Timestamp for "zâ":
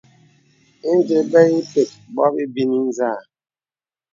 2.97-3.09